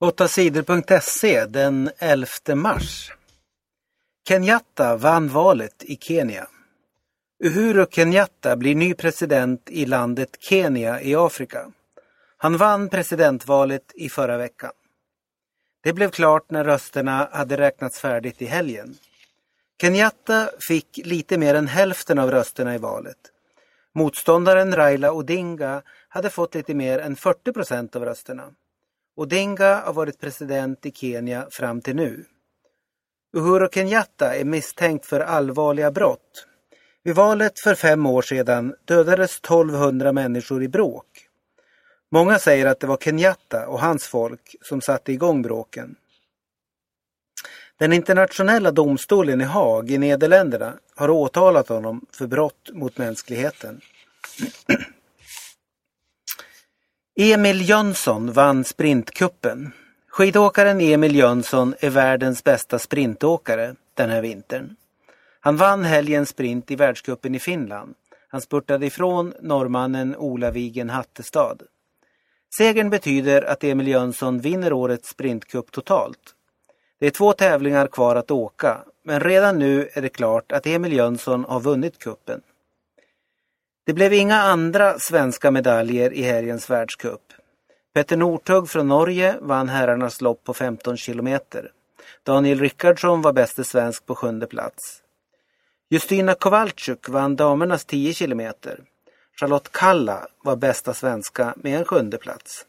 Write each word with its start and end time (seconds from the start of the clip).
8sidor.se 0.00 1.46
den 1.46 1.90
11 1.98 2.26
mars. 2.54 3.12
Kenyatta 4.28 4.96
vann 4.96 5.28
valet 5.28 5.84
i 5.84 5.96
Kenya. 5.96 6.46
Uhuru 7.44 7.86
Kenyatta 7.90 8.56
blir 8.56 8.74
ny 8.74 8.94
president 8.94 9.70
i 9.70 9.86
landet 9.86 10.36
Kenya 10.40 11.00
i 11.00 11.14
Afrika. 11.14 11.72
Han 12.36 12.56
vann 12.56 12.88
presidentvalet 12.88 13.92
i 13.94 14.08
förra 14.08 14.36
veckan. 14.36 14.72
Det 15.82 15.92
blev 15.92 16.10
klart 16.10 16.50
när 16.50 16.64
rösterna 16.64 17.28
hade 17.32 17.56
räknats 17.56 18.00
färdigt 18.00 18.42
i 18.42 18.46
helgen. 18.46 18.94
Kenyatta 19.80 20.50
fick 20.68 21.00
lite 21.04 21.38
mer 21.38 21.54
än 21.54 21.68
hälften 21.68 22.18
av 22.18 22.30
rösterna 22.30 22.74
i 22.74 22.78
valet. 22.78 23.18
Motståndaren 23.94 24.76
Raila 24.76 25.12
Odinga 25.12 25.82
hade 26.08 26.30
fått 26.30 26.54
lite 26.54 26.74
mer 26.74 26.98
än 26.98 27.16
40 27.16 27.52
procent 27.52 27.96
av 27.96 28.04
rösterna. 28.04 28.50
Odinga 29.16 29.74
har 29.74 29.92
varit 29.92 30.20
president 30.20 30.86
i 30.86 30.90
Kenya 30.90 31.46
fram 31.50 31.80
till 31.80 31.96
nu. 31.96 32.24
Uhuru 33.36 33.68
Kenyatta 33.68 34.34
är 34.34 34.44
misstänkt 34.44 35.06
för 35.06 35.20
allvarliga 35.20 35.90
brott. 35.90 36.46
Vid 37.02 37.14
valet 37.14 37.60
för 37.60 37.74
fem 37.74 38.06
år 38.06 38.22
sedan 38.22 38.74
dödades 38.84 39.38
1200 39.38 40.12
människor 40.12 40.62
i 40.62 40.68
bråk. 40.68 41.06
Många 42.12 42.38
säger 42.38 42.66
att 42.66 42.80
det 42.80 42.86
var 42.86 42.96
Kenyatta 42.96 43.68
och 43.68 43.80
hans 43.80 44.06
folk 44.06 44.56
som 44.62 44.80
satte 44.80 45.12
igång 45.12 45.42
bråken. 45.42 45.96
Den 47.78 47.92
internationella 47.92 48.70
domstolen 48.70 49.40
i 49.40 49.44
Haag 49.44 49.90
i 49.90 49.98
Nederländerna 49.98 50.74
har 50.96 51.10
åtalat 51.10 51.68
honom 51.68 52.06
för 52.12 52.26
brott 52.26 52.70
mot 52.72 52.98
mänskligheten. 52.98 53.80
Emil 57.16 57.68
Jönsson 57.68 58.32
vann 58.32 58.64
sprintkuppen. 58.64 59.72
Skidåkaren 60.08 60.80
Emil 60.80 61.16
Jönsson 61.16 61.74
är 61.80 61.90
världens 61.90 62.44
bästa 62.44 62.78
sprintåkare 62.78 63.74
den 63.94 64.10
här 64.10 64.22
vintern. 64.22 64.76
Han 65.40 65.56
vann 65.56 65.84
helgens 65.84 66.28
sprint 66.28 66.70
i 66.70 66.76
världscupen 66.76 67.34
i 67.34 67.38
Finland. 67.38 67.94
Han 68.28 68.40
spurtade 68.40 68.86
ifrån 68.86 69.34
norrmannen 69.40 70.16
Ola 70.16 70.50
Wigen 70.50 70.90
Hattestad. 70.90 71.62
Segern 72.58 72.90
betyder 72.90 73.42
att 73.42 73.64
Emil 73.64 73.88
Jönsson 73.88 74.40
vinner 74.40 74.72
årets 74.72 75.08
sprintcup 75.08 75.72
totalt. 75.72 76.34
Det 77.00 77.06
är 77.06 77.10
två 77.10 77.32
tävlingar 77.32 77.86
kvar 77.86 78.16
att 78.16 78.30
åka, 78.30 78.78
men 79.04 79.20
redan 79.20 79.58
nu 79.58 79.88
är 79.92 80.02
det 80.02 80.08
klart 80.08 80.52
att 80.52 80.66
Emil 80.66 80.92
Jönsson 80.92 81.44
har 81.44 81.60
vunnit 81.60 81.98
kuppen. 81.98 82.40
Det 83.86 83.92
blev 83.92 84.12
inga 84.12 84.36
andra 84.36 84.98
svenska 84.98 85.50
medaljer 85.50 86.12
i 86.12 86.22
helgens 86.22 86.70
världscup. 86.70 87.20
Petter 87.94 88.16
Northug 88.16 88.68
från 88.68 88.88
Norge 88.88 89.36
vann 89.40 89.68
herrarnas 89.68 90.20
lopp 90.20 90.44
på 90.44 90.54
15 90.54 90.96
kilometer. 90.96 91.72
Daniel 92.22 92.60
Rickardsson 92.60 93.22
var 93.22 93.32
bäste 93.32 93.64
svensk 93.64 94.06
på 94.06 94.14
sjunde 94.14 94.46
plats. 94.46 95.02
Justina 95.90 96.34
Kowalczyk 96.34 97.08
vann 97.08 97.36
damernas 97.36 97.84
10 97.84 98.14
kilometer. 98.14 98.80
Charlotte 99.40 99.72
Kalla 99.72 100.28
var 100.44 100.56
bästa 100.56 100.94
svenska 100.94 101.54
med 101.56 101.78
en 101.78 101.84
sjunde 101.84 102.18
plats. 102.18 102.66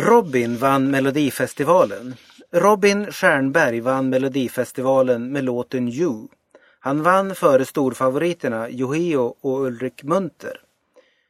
Robin 0.00 0.56
vann 0.56 0.90
Melodifestivalen. 0.90 2.14
Robin 2.52 3.12
Stjernberg 3.12 3.80
vann 3.80 4.08
Melodifestivalen 4.08 5.32
med 5.32 5.44
låten 5.44 5.88
You. 5.88 6.28
Han 6.84 7.02
vann 7.02 7.34
före 7.34 7.64
storfavoriterna 7.64 8.70
Yohio 8.70 9.34
och 9.40 9.60
Ulrik 9.60 10.02
Munter. 10.02 10.60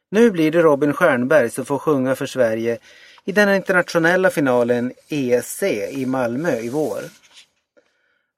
Nu 0.09 0.31
blir 0.31 0.51
det 0.51 0.61
Robin 0.61 0.93
Stjernberg 0.93 1.49
som 1.49 1.65
får 1.65 1.79
sjunga 1.79 2.15
för 2.15 2.25
Sverige 2.25 2.77
i 3.25 3.31
den 3.31 3.55
internationella 3.55 4.29
finalen 4.29 4.93
ESC 5.09 5.63
i 5.91 6.05
Malmö 6.05 6.59
i 6.59 6.69
vår. 6.69 6.99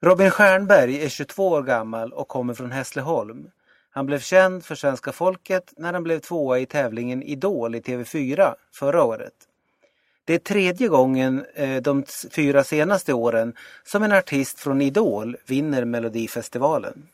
Robin 0.02 0.32
Stjernberg 0.32 1.04
är 1.04 1.10
22 1.10 1.48
år 1.48 1.64
gammal 1.64 2.14
och 2.14 2.28
kommer 2.28 2.54
från 2.54 2.72
Hässleholm. 2.72 3.49
Han 3.89 4.05
blev 4.05 4.20
känd 4.20 4.66
för 4.66 4.76
svenska 4.76 5.11
folket 5.11 5.73
när 5.78 5.94
han 5.94 6.04
blev 6.04 6.20
tvåa 6.20 6.60
i 6.60 6.66
tävlingen 6.66 7.23
Idol 7.23 7.76
i 7.76 7.80
TV4 7.80 8.54
förra 8.73 9.04
året. 9.04 9.34
Det 10.27 10.33
är 10.33 10.39
tredje 10.39 10.88
gången 10.88 11.45
eh, 11.54 11.82
de 11.82 12.04
fyra 12.32 12.64
senaste 12.64 13.14
åren 13.14 13.54
som 13.83 14.04
en 14.04 14.11
artist 14.11 14.60
från 14.60 14.82
Idol 14.82 15.38
vinner 15.45 15.86
Melodifestivalen. 15.86 17.08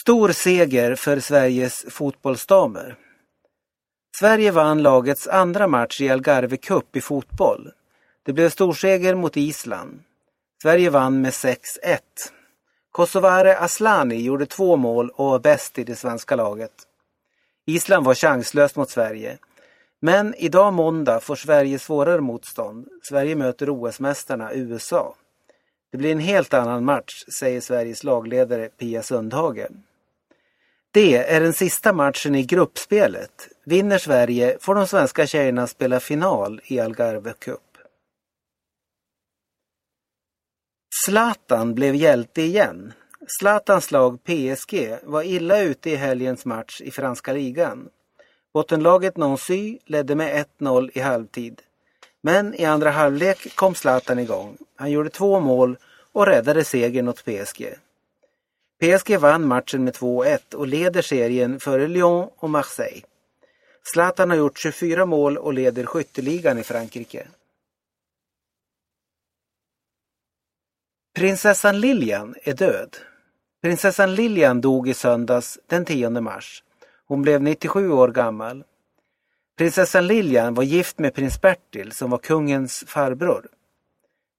Stor 0.00 0.32
seger 0.32 0.94
för 0.94 1.20
Sveriges 1.20 1.84
fotbollsdamer. 1.88 2.96
Sverige 4.18 4.50
vann 4.50 4.82
lagets 4.82 5.28
andra 5.28 5.66
match 5.66 6.00
i 6.00 6.08
Algarve 6.08 6.56
Cup 6.56 6.96
i 6.96 7.00
fotboll. 7.00 7.72
Det 8.22 8.32
blev 8.32 8.50
storseger 8.50 9.14
mot 9.14 9.36
Island. 9.36 10.02
Sverige 10.62 10.90
vann 10.90 11.20
med 11.20 11.32
6-1. 11.32 11.58
Kosovare 12.90 13.58
Aslani 13.58 14.22
gjorde 14.22 14.46
två 14.46 14.76
mål 14.76 15.10
och 15.10 15.26
var 15.26 15.38
bäst 15.38 15.78
i 15.78 15.84
det 15.84 15.96
svenska 15.96 16.36
laget. 16.36 16.72
Island 17.66 18.06
var 18.06 18.14
chanslöst 18.14 18.76
mot 18.76 18.90
Sverige. 18.90 19.38
Men 20.04 20.34
idag 20.34 20.72
måndag 20.72 21.20
får 21.20 21.36
Sverige 21.36 21.78
svårare 21.78 22.20
motstånd. 22.20 22.88
Sverige 23.02 23.36
möter 23.36 23.70
OS-mästarna 23.70 24.54
USA. 24.54 25.14
Det 25.92 25.98
blir 25.98 26.12
en 26.12 26.18
helt 26.18 26.54
annan 26.54 26.84
match, 26.84 27.24
säger 27.38 27.60
Sveriges 27.60 28.04
lagledare 28.04 28.68
Pia 28.68 29.02
Sundhage. 29.02 29.68
Det 30.90 31.16
är 31.16 31.40
den 31.40 31.52
sista 31.52 31.92
matchen 31.92 32.34
i 32.34 32.42
gruppspelet. 32.42 33.48
Vinner 33.64 33.98
Sverige 33.98 34.58
får 34.60 34.74
de 34.74 34.86
svenska 34.86 35.26
tjejerna 35.26 35.66
spela 35.66 36.00
final 36.00 36.60
i 36.64 36.80
Algarve 36.80 37.32
Cup. 37.38 37.78
Zlatan 41.04 41.74
blev 41.74 41.94
hjälte 41.94 42.42
igen. 42.42 42.92
Zlatans 43.40 43.90
lag 43.90 44.24
PSG 44.24 44.98
var 45.02 45.22
illa 45.22 45.60
ute 45.60 45.90
i 45.90 45.96
helgens 45.96 46.44
match 46.44 46.80
i 46.80 46.90
franska 46.90 47.32
ligan. 47.32 47.88
Bottenlaget 48.54 49.16
Nancy 49.16 49.78
ledde 49.86 50.14
med 50.14 50.46
1-0 50.58 50.90
i 50.94 51.00
halvtid. 51.00 51.62
Men 52.20 52.54
i 52.54 52.64
andra 52.64 52.90
halvlek 52.90 53.54
kom 53.54 53.74
Zlatan 53.74 54.18
igång. 54.18 54.58
Han 54.76 54.90
gjorde 54.90 55.10
två 55.10 55.40
mål 55.40 55.76
och 56.12 56.26
räddade 56.26 56.64
segern 56.64 57.08
åt 57.08 57.24
PSG. 57.24 57.74
PSG 58.80 59.16
vann 59.18 59.46
matchen 59.46 59.84
med 59.84 59.94
2-1 59.94 60.54
och 60.54 60.66
leder 60.66 61.02
serien 61.02 61.60
före 61.60 61.88
Lyon 61.88 62.28
och 62.36 62.50
Marseille. 62.50 63.02
Zlatan 63.92 64.30
har 64.30 64.36
gjort 64.36 64.58
24 64.58 65.06
mål 65.06 65.38
och 65.38 65.54
leder 65.54 65.86
skytteligan 65.86 66.58
i 66.58 66.62
Frankrike. 66.62 67.26
Prinsessan 71.14 71.80
Lilian 71.80 72.34
är 72.42 72.54
död. 72.54 72.96
Prinsessan 73.62 74.14
Lilian 74.14 74.60
dog 74.60 74.88
i 74.88 74.94
söndags 74.94 75.58
den 75.66 75.84
10 75.84 76.10
mars. 76.10 76.63
Hon 77.08 77.22
blev 77.22 77.42
97 77.42 77.92
år 77.92 78.08
gammal. 78.08 78.64
Prinsessan 79.58 80.06
Lilian 80.06 80.54
var 80.54 80.62
gift 80.64 80.98
med 80.98 81.14
prins 81.14 81.40
Bertil 81.40 81.92
som 81.92 82.10
var 82.10 82.18
kungens 82.18 82.84
farbror. 82.86 83.46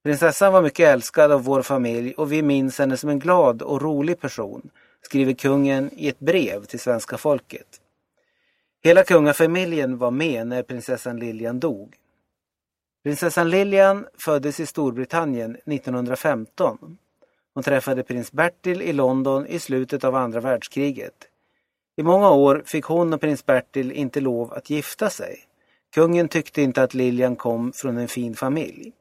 Prinsessan 0.04 0.52
var 0.52 0.62
mycket 0.62 0.88
älskad 0.88 1.32
av 1.32 1.44
vår 1.44 1.62
familj 1.62 2.14
och 2.14 2.32
vi 2.32 2.42
minns 2.42 2.78
henne 2.78 2.96
som 2.96 3.10
en 3.10 3.18
glad 3.18 3.62
och 3.62 3.82
rolig 3.82 4.20
person, 4.20 4.70
skriver 5.02 5.32
kungen 5.32 5.90
i 5.96 6.08
ett 6.08 6.18
brev 6.18 6.64
till 6.64 6.80
svenska 6.80 7.18
folket. 7.18 7.80
Hela 8.82 9.04
kungafamiljen 9.04 9.98
var 9.98 10.10
med 10.10 10.46
när 10.46 10.62
prinsessan 10.62 11.18
Lilian 11.18 11.60
dog. 11.60 11.96
Prinsessan 13.04 13.50
Lilian 13.50 14.06
föddes 14.18 14.60
i 14.60 14.66
Storbritannien 14.66 15.56
1915. 15.66 16.98
Hon 17.54 17.62
träffade 17.62 18.02
prins 18.02 18.32
Bertil 18.32 18.82
i 18.82 18.92
London 18.92 19.46
i 19.46 19.58
slutet 19.58 20.04
av 20.04 20.14
andra 20.14 20.40
världskriget. 20.40 21.28
I 21.96 22.02
många 22.02 22.30
år 22.30 22.62
fick 22.66 22.84
hon 22.84 23.12
och 23.12 23.20
prins 23.20 23.46
Bertil 23.46 23.92
inte 23.92 24.20
lov 24.20 24.52
att 24.52 24.70
gifta 24.70 25.10
sig. 25.10 25.44
Kungen 25.94 26.28
tyckte 26.28 26.62
inte 26.62 26.82
att 26.82 26.94
Lilian 26.94 27.36
kom 27.36 27.72
från 27.72 27.98
en 27.98 28.08
fin 28.08 28.34
familj. 28.34 28.92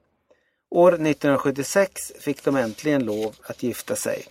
År 0.70 0.92
1976 0.94 2.12
fick 2.20 2.44
de 2.44 2.56
äntligen 2.56 3.06
lov 3.06 3.36
att 3.42 3.64
gifta 3.64 3.96
sig. 3.96 4.26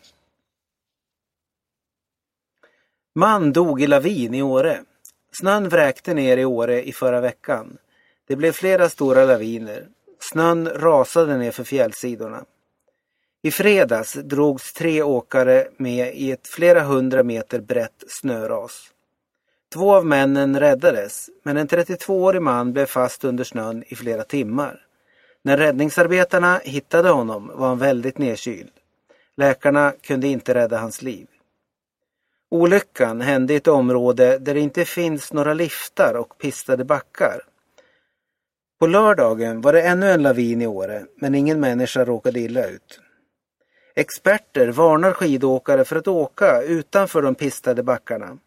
Man 3.14 3.52
dog 3.52 3.82
i 3.82 3.86
lavin 3.86 4.34
i 4.34 4.42
Åre. 4.42 4.84
Snön 5.32 5.68
vräkte 5.68 6.14
ner 6.14 6.36
i 6.36 6.44
Åre 6.44 6.88
i 6.88 6.92
förra 6.92 7.20
veckan. 7.20 7.78
Det 8.26 8.36
blev 8.36 8.52
flera 8.52 8.88
stora 8.88 9.24
laviner. 9.24 9.88
Snön 10.20 10.68
rasade 10.68 11.36
ner 11.36 11.50
för 11.50 11.64
fjällsidorna. 11.64 12.44
I 13.44 13.50
fredags 13.50 14.12
drogs 14.12 14.72
tre 14.72 15.02
åkare 15.02 15.68
med 15.76 16.14
i 16.14 16.32
ett 16.32 16.48
flera 16.48 16.82
hundra 16.82 17.22
meter 17.22 17.60
brett 17.60 18.04
snöras. 18.08 18.90
Två 19.72 19.94
av 19.94 20.06
männen 20.06 20.60
räddades, 20.60 21.30
men 21.42 21.56
en 21.56 21.68
32-årig 21.68 22.42
man 22.42 22.72
blev 22.72 22.86
fast 22.86 23.24
under 23.24 23.44
snön 23.44 23.84
i 23.86 23.94
flera 23.94 24.22
timmar. 24.22 24.80
När 25.42 25.56
räddningsarbetarna 25.56 26.60
hittade 26.64 27.08
honom 27.08 27.50
var 27.54 27.68
han 27.68 27.78
väldigt 27.78 28.18
nedkyld. 28.18 28.70
Läkarna 29.36 29.92
kunde 30.02 30.26
inte 30.26 30.54
rädda 30.54 30.78
hans 30.78 31.02
liv. 31.02 31.26
Olyckan 32.50 33.20
hände 33.20 33.52
i 33.52 33.56
ett 33.56 33.68
område 33.68 34.38
där 34.38 34.54
det 34.54 34.60
inte 34.60 34.84
finns 34.84 35.32
några 35.32 35.54
liftar 35.54 36.14
och 36.14 36.38
pistade 36.38 36.84
backar. 36.84 37.40
På 38.78 38.86
lördagen 38.86 39.60
var 39.60 39.72
det 39.72 39.82
ännu 39.82 40.10
en 40.10 40.22
lavin 40.22 40.62
i 40.62 40.66
Åre, 40.66 41.04
men 41.16 41.34
ingen 41.34 41.60
människa 41.60 42.04
råkade 42.04 42.40
illa 42.40 42.66
ut. 42.66 43.00
Experter 43.96 44.68
varnar 44.68 45.12
skidåkare 45.12 45.84
för 45.84 45.96
att 45.96 46.08
åka 46.08 46.62
utanför 46.62 47.22
de 47.22 47.34
pistade 47.34 47.82
backarna. 47.82 48.38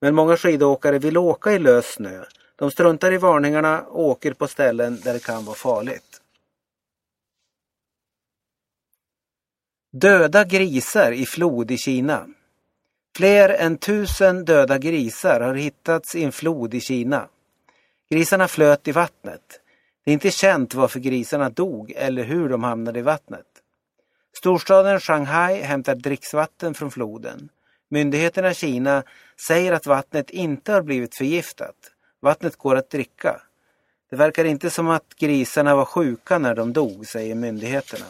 Men 0.00 0.14
många 0.14 0.36
skidåkare 0.36 0.98
vill 0.98 1.16
åka 1.16 1.52
i 1.52 1.58
lös 1.58 1.86
snö. 1.86 2.24
De 2.56 2.70
struntar 2.70 3.12
i 3.12 3.18
varningarna 3.18 3.82
och 3.82 4.04
åker 4.04 4.32
på 4.32 4.48
ställen 4.48 5.00
där 5.04 5.12
det 5.12 5.24
kan 5.24 5.44
vara 5.44 5.56
farligt. 5.56 6.20
Döda 9.92 10.44
grisar 10.44 11.12
i 11.12 11.26
flod 11.26 11.70
i 11.70 11.78
Kina. 11.78 12.26
Fler 13.16 13.48
än 13.48 13.76
tusen 13.76 14.44
döda 14.44 14.78
grisar 14.78 15.40
har 15.40 15.54
hittats 15.54 16.14
i 16.14 16.24
en 16.24 16.32
flod 16.32 16.74
i 16.74 16.80
Kina. 16.80 17.28
Grisarna 18.10 18.48
flöt 18.48 18.88
i 18.88 18.92
vattnet. 18.92 19.60
Det 20.04 20.10
är 20.10 20.12
inte 20.12 20.30
känt 20.30 20.74
varför 20.74 21.00
grisarna 21.00 21.50
dog 21.50 21.92
eller 21.96 22.24
hur 22.24 22.48
de 22.48 22.62
hamnade 22.62 22.98
i 22.98 23.02
vattnet. 23.02 23.53
Storstaden 24.36 25.00
Shanghai 25.00 25.60
hämtar 25.62 25.94
dricksvatten 25.94 26.74
från 26.74 26.90
floden. 26.90 27.48
Myndigheterna 27.90 28.50
i 28.50 28.54
Kina 28.54 29.02
säger 29.46 29.72
att 29.72 29.86
vattnet 29.86 30.30
inte 30.30 30.72
har 30.72 30.82
blivit 30.82 31.14
förgiftat. 31.14 31.74
Vattnet 32.20 32.56
går 32.56 32.76
att 32.76 32.90
dricka. 32.90 33.40
Det 34.10 34.16
verkar 34.16 34.44
inte 34.44 34.70
som 34.70 34.88
att 34.88 35.14
grisarna 35.16 35.76
var 35.76 35.84
sjuka 35.84 36.38
när 36.38 36.54
de 36.54 36.72
dog, 36.72 37.06
säger 37.06 37.34
myndigheterna. 37.34 38.06